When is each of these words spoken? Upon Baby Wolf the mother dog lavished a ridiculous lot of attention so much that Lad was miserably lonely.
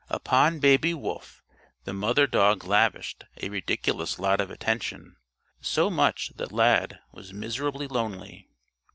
Upon 0.09 0.57
Baby 0.57 0.95
Wolf 0.95 1.43
the 1.83 1.93
mother 1.93 2.25
dog 2.25 2.63
lavished 2.65 3.25
a 3.39 3.49
ridiculous 3.49 4.17
lot 4.17 4.41
of 4.41 4.49
attention 4.49 5.15
so 5.59 5.91
much 5.91 6.31
that 6.37 6.51
Lad 6.51 6.97
was 7.11 7.33
miserably 7.35 7.85
lonely. 7.87 8.49